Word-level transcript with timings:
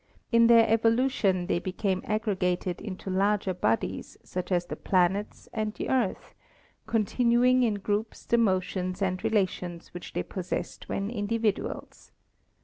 In 0.31 0.47
their 0.47 0.65
evolu 0.65 1.11
tion 1.11 1.45
they 1.45 1.59
became 1.59 2.01
aggregated 2.05 2.81
into 2.81 3.11
larger 3.11 3.53
bodies, 3.53 4.17
such 4.23 4.51
as 4.51 4.65
the 4.65 4.75
planets 4.75 5.47
and 5.53 5.75
the 5.75 5.89
Earth, 5.89 6.33
continuing 6.87 7.61
in 7.61 7.75
groups 7.75 8.25
the 8.25 8.39
motions 8.39 8.99
and 9.03 9.23
relations 9.23 9.93
which 9.93 10.13
they 10.13 10.23
possessed 10.23 10.89
when 10.89 11.11
individuals. 11.11 12.11